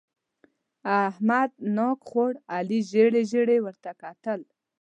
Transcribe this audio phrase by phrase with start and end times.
[1.05, 4.39] احمد ناک خوړ؛ علي ژېړې ژېړې ورته کتل.